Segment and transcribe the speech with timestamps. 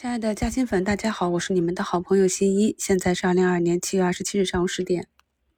[0.00, 2.76] 亲爱的嘉兴粉，大家好，我是你们的好朋友新一。
[2.78, 5.08] 现在是二零二二年七月二十七日上午十点。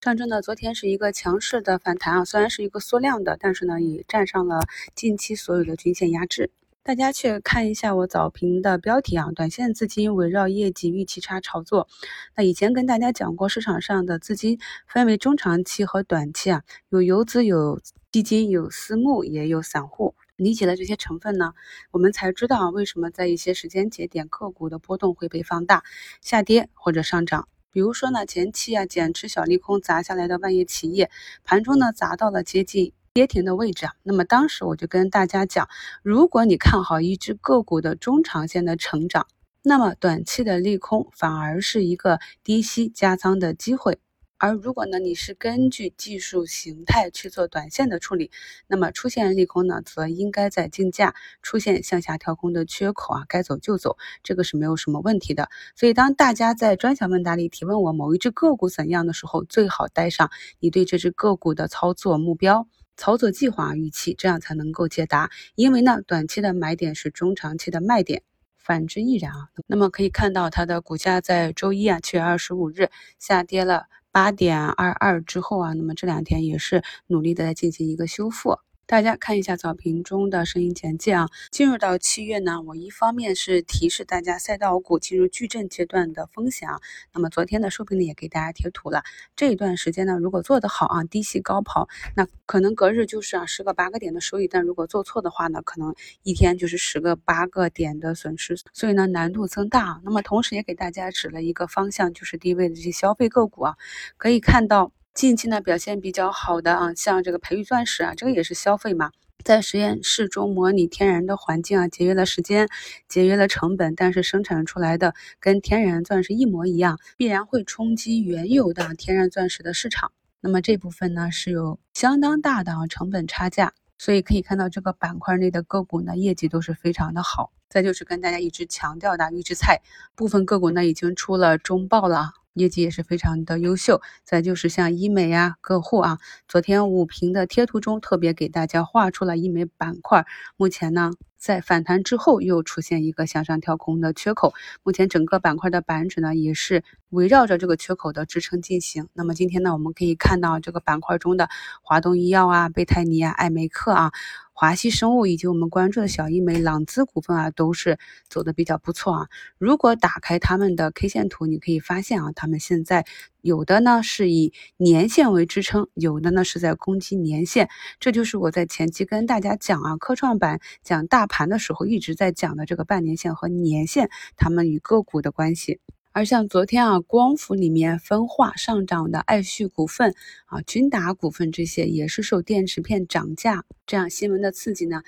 [0.00, 4.60] 上证呢，昨天是一个强势的反弹啊，虽然是一个缩量的，但是呢，也站上了
[4.94, 6.50] 近期所有的均线压制。
[6.82, 11.86] 大家去看一下我早评的标题啊，短线资金围绕业绩预期差炒作。
[12.34, 14.58] 那以前跟大家讲过，市场上的资金
[14.88, 20.14] 分为中长期和短期啊，有游资、有基金、有私募，也有散户。
[20.42, 21.52] 理解了这些成分呢，
[21.90, 25.82] 我们才知道为什么在一些时间节点个股的波动会被放大、
[26.20, 27.48] 下跌或者上涨。
[27.70, 31.10] 比如说呢，前期啊减持小利空砸下来的万业企业，
[31.44, 33.92] 盘中呢砸到了接近跌停的位置啊。
[34.02, 35.68] 那么当时我就跟大家讲，
[36.02, 39.26] 如果你看好一只个股的中长线的成长，
[39.62, 43.98] 那么短期的利空反而是一个低吸加仓的机会。
[44.42, 48.32] 而如果呢，你是根据技术形态去做短线的处理，
[48.66, 55.48] 那么出现利空呢，则应该在竞价出现向下跳空的缺口啊，该走就走，这个是没有什么问题的。
[55.76, 65.30] 所以，当大家在专享问答里提问我某一只个股怎样的时候，最好带上你对这只个股的操作目标、操作计划、预期，这样才能够解答。
[65.54, 68.24] 因为呢，短期的买点是中长期的卖点，
[68.58, 69.50] 反之亦然啊。
[69.68, 73.84] 那么可以看到，它的股价在周一啊，七月二十五日下跌了。
[74.12, 78.58] 八点二二之后啊，那么这两天也是努力的在进行一个修复。
[78.92, 81.30] 大家看一下早评中的声音简介啊。
[81.50, 86.78] 进入到七月呢，我一方面是提示大家赛道股进入矩阵阶段的风险啊。
[87.14, 89.02] 那么昨天的收评里也给大家贴图了。
[89.34, 94.46] 这一段时间呢，如果做得好啊，低吸高抛，那可能隔日就是啊十个八个点的收益。
[94.46, 98.58] 但如果做错的话呢，可能一天就是十个八个点的损失。
[98.74, 100.00] 所以呢，难度增大啊。
[100.04, 103.76] 那么同时也给大家指了一个方向，就是低位的这些消费个股啊，
[104.18, 104.92] 可以看到。
[105.14, 109.10] 近期呢表现比较好的啊，像这个培育钻石啊，这个也是消费嘛，
[109.44, 112.66] 在实验室中模拟天然的环境啊，节约了时间，
[113.08, 120.12] 节约了成本，但是生产出来的跟天然钻石一模一样，必然会冲击原有的天然钻石的市场。
[120.40, 127.52] 那么这部分呢是有相当大的啊成本差价，所以可以看到这个板块内的个股呢业绩都是非常的好。
[127.68, 129.82] 再就是跟大家一直强调的预制菜
[130.14, 132.32] 部分个股呢已经出了中报了。
[132.54, 136.18] 业绩也是非常的优秀，再就是像医美呀、个护啊，
[136.48, 140.26] 昨天五平的贴图中特别给大家画出了医美板块，
[140.56, 141.12] 目前呢。
[141.42, 144.54] 在反弹之后，又出现一个向上跳空的缺口。
[144.84, 149.08] 目前整个板块的板指呢，也是围绕着这个缺口的支撑进行。
[149.12, 151.48] 那么今天呢，我们可以看到这个板块中的
[151.82, 154.12] 华东医药啊、贝泰尼啊、艾美克啊、
[154.52, 157.98] 华西生物以及我们关注的小医美朗姿股份啊，都是
[158.28, 159.28] 走的比较不错啊。
[159.58, 163.04] 如果打开他们的 K 线图，你可以发现啊，他们现在。
[163.42, 167.68] 有的呢是以年线为支撑，有的呢是在攻击年线，
[168.00, 175.80] 这就是我在前期跟大家讲啊，科创板讲大盘的时候一直在讲的这个半年线和年线，它们与个股的关系。
[176.14, 180.14] 而像昨天啊，光伏里面分化上涨的爱旭股份
[180.46, 185.02] 啊、君达股份这些，也是受电池片涨价这样新闻的刺激呢。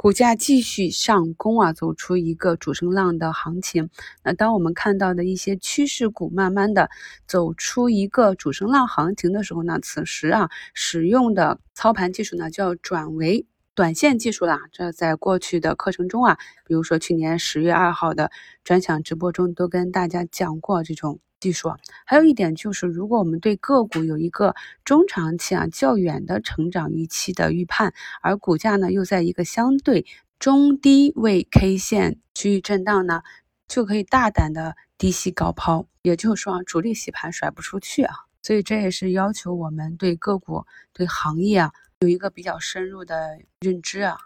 [0.00, 3.90] 股价继续上攻啊，走出一个主升浪的行情。
[4.22, 6.88] 那当我们看到的一些趋势股慢慢的
[7.26, 13.44] 走出一个主升浪行情的时候呢，此时啊，使用的操盘技术呢就要转为
[13.74, 14.60] 短线技术啦。
[14.70, 18.30] 这在过去的课程中啊，比如说去年十月二号的
[18.62, 21.18] 专享直播中，都跟大家讲过这种。
[21.40, 24.54] 技术，还有一点就是，如果我们对个股有一个
[24.84, 30.04] 中长期啊较远的成长预期的预判，而股价呢又在一个相对
[30.38, 33.22] 中低位 K 线区域震荡呢，
[33.68, 35.86] 就可以大胆的低吸高抛。
[36.02, 44.16] 也就是说啊，主力洗盘甩不出去啊，所以这也是要求我们对个股、对行业啊有一个比较深入的认知啊。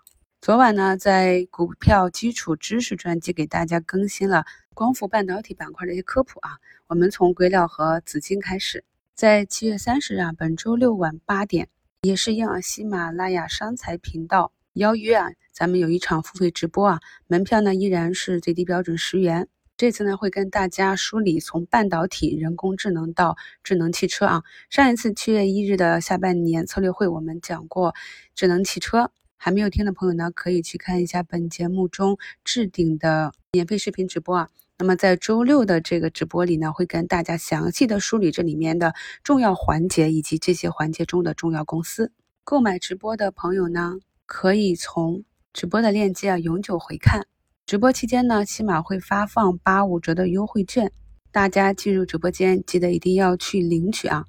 [0.42, 4.44] 昨晚呢，在股票基础知识专辑给大家更新了
[4.75, 6.58] 光伏半导体板块的一些科普啊。
[6.88, 8.82] 我们从硅料和紫金开始，
[9.14, 11.69] 在七月三十日啊，本周六晚八点，
[12.03, 16.98] 也是应喜马拉雅商财频道邀约啊，咱们有一场付费直播啊，
[17.28, 19.47] 门票呢依然是最低标准十元。
[19.76, 24.42] 这次呢，会跟大家梳理从半导体、人工智能到智能汽车啊。
[24.71, 27.95] 上一次七月一日的下半年策略会，我们讲过
[28.34, 29.12] 智能汽车。
[29.44, 34.48] 还没有听的朋友呢，可以去看一下本节目中置顶的免费视频直播啊。
[34.78, 38.94] 那么在周六的这个直播里呢，会跟大家详细的梳理这里面的
[39.24, 42.12] 重要环节以及这些环节中的重要公司。
[42.44, 43.94] 购买直播的朋友呢，
[44.27, 47.27] 可以从直播的链接啊永久回看。
[47.66, 50.92] 直播期间呢，起码会发放八五折的优惠券，
[51.33, 54.24] 大家进入直播间记得一定要去领取啊。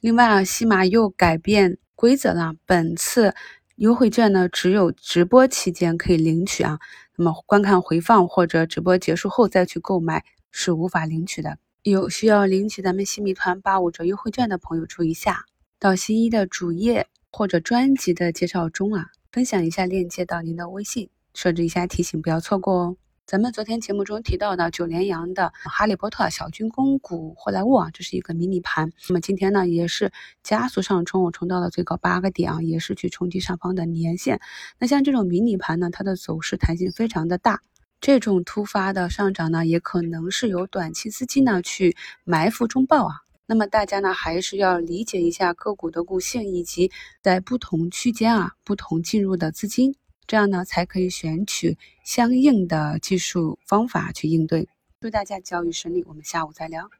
[0.00, 3.32] 另外啊，西马又改变规则了，本次。
[3.78, 6.80] 优惠券呢，只有直播期间可以领取啊。
[7.14, 11.58] 那么观看回放或者直播结束后再去购买是无法领取的。
[11.84, 15.44] 有需要领取咱们新米团八五折优惠券的朋友注意一下，
[15.78, 22.96] 到新一的主页或者专辑的介绍中啊，分享一下链接到您的微信，设置一下提醒，不要错过哦。
[23.28, 28.90] 咱们昨天节目中提到的九连阳的哈利波特小军工股货来物啊，这是一个迷你盘。
[29.06, 30.10] 那么今天呢，也是
[30.42, 34.40] 加速上冲，我冲到了最高八个点啊，也是去冲击上方的年线。
[34.78, 37.60] 那像这种迷你盘呢，它的走势弹性非常的大，
[38.00, 41.94] 这种突发的上涨呢，也可能是由短期资金呢去
[42.24, 43.16] 埋伏中报啊。
[43.44, 46.90] 那么大家呢，还是要理解一下个股的股性，以及
[47.20, 49.94] 在不同区间啊，不同进入的资金。
[50.28, 54.68] 这样呢，才可以选取相应的技术方法去应对。
[55.00, 56.90] 祝大家交易顺利，我们下午再聊。